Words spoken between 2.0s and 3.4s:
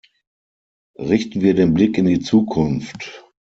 die Zukunft!